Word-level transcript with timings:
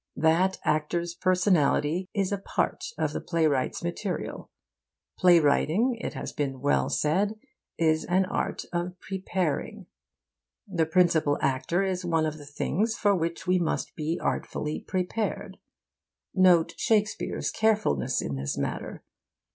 That 0.17 0.57
actor's 0.65 1.13
personality 1.13 2.09
is 2.11 2.31
a 2.31 2.39
part 2.39 2.85
of 2.97 3.13
the 3.13 3.21
playwright's 3.21 3.83
material. 3.83 4.49
Playwriting, 5.15 5.95
it 6.01 6.15
has 6.15 6.33
been 6.33 6.59
well 6.59 6.89
said, 6.89 7.35
is 7.77 8.03
an 8.05 8.25
art 8.25 8.65
of 8.73 8.99
preparing. 8.99 9.85
The 10.67 10.87
principal 10.87 11.37
actor 11.39 11.83
is 11.83 12.03
one 12.03 12.25
of 12.25 12.39
the 12.39 12.47
things 12.47 12.95
for 12.97 13.13
which 13.15 13.45
we 13.45 13.59
must 13.59 13.95
be 13.95 14.19
artfully 14.19 14.79
prepared. 14.81 15.59
Note 16.33 16.73
Shakespeare's 16.77 17.51
carefulness 17.51 18.23
in 18.23 18.37
this 18.37 18.57
matter. 18.57 19.03